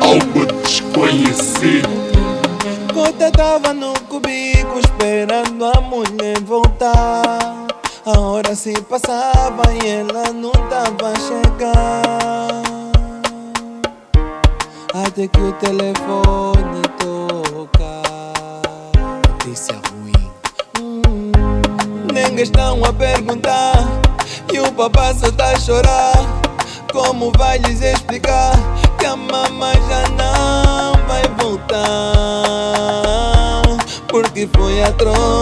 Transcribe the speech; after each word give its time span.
Algo 0.00 0.46
desconhecido. 0.62 1.88
Gota 2.94 3.32
tava 3.32 3.74
no 3.74 3.92
cubico 4.08 4.78
esperando 4.78 5.64
a 5.64 5.80
mulher 5.80 6.38
voltar. 6.42 7.66
A 8.06 8.20
hora 8.20 8.54
se 8.54 8.80
passava 8.82 9.64
e 9.72 9.88
ela 9.88 10.32
não 10.32 10.52
tava 10.52 11.10
a 11.10 11.16
chegar. 11.16 12.62
Até 15.04 15.26
que 15.26 15.40
o 15.40 15.52
telefone 15.54 16.82
toca. 17.00 18.02
Notícia 19.28 19.74
ruim. 19.90 20.30
Hum, 20.80 21.32
Ninguém 22.14 22.44
estão 22.44 22.84
a 22.84 22.92
perguntar. 22.92 23.74
E 24.52 24.60
o 24.60 24.70
papai 24.74 25.12
só 25.14 25.32
tá 25.32 25.50
a 25.50 25.58
chorar. 25.58 26.41
Como 26.92 27.32
vai 27.38 27.58
lhes 27.58 27.80
explicar 27.80 28.52
que 28.98 29.06
a 29.06 29.16
mamãe 29.16 29.74
já 29.88 30.02
não 30.10 30.92
vai 31.08 31.22
voltar? 31.40 31.72
Porque 34.08 34.46
foi 34.54 34.82
atropelada. 34.82 35.41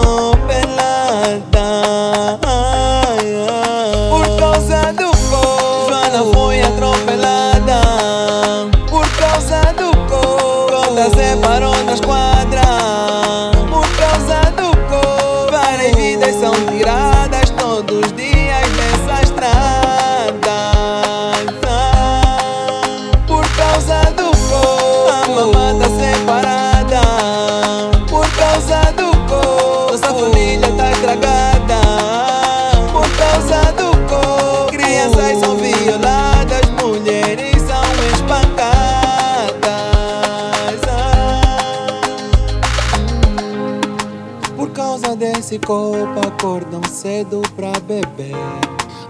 copo 45.59 46.27
acordam 46.27 46.81
cedo 46.83 47.41
pra 47.55 47.71
beber. 47.81 48.35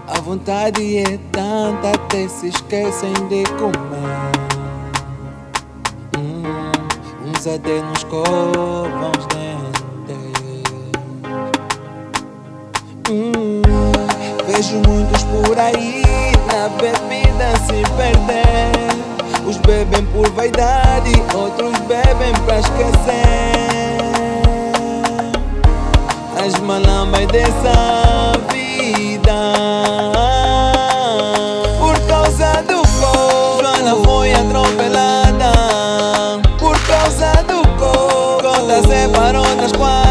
A 0.08 0.20
vontade 0.20 0.98
é 0.98 1.18
tanta 1.30 1.90
até 1.94 2.28
se 2.28 2.48
esquecem 2.48 3.12
de 3.28 3.44
comer. 3.54 4.32
Hum, 6.18 6.42
Uns 7.28 7.46
até 7.46 7.80
não 7.80 7.92
escovam 7.92 9.12
os 9.18 9.26
dentes. 9.26 10.12
Hum, 13.10 13.62
Vejo 14.46 14.76
muitos 14.86 15.22
por 15.24 15.58
aí 15.58 16.02
na 16.46 16.68
bebida 16.70 17.56
se 17.66 17.82
perder. 17.96 19.46
Uns 19.46 19.56
bebem 19.58 20.04
por 20.06 20.28
vaidade, 20.30 21.12
outros 21.34 21.78
bebem 21.80 22.32
pra 22.44 22.58
esquecer 22.58 23.61
as 26.44 26.58
malambas 26.58 27.26
dessa 27.26 28.32
vida. 28.52 29.32
Por 31.78 31.96
causa 32.08 32.62
do 32.62 32.82
cor, 32.98 33.62
Joana 33.62 33.94
foi 34.04 34.32
atropelada. 34.32 35.52
Por 36.58 36.76
causa 36.80 37.32
do 37.44 37.62
cor, 37.78 38.42
Gota 38.42 38.82
separou 38.88 39.56
nas 39.56 39.70
quadras. 39.72 40.01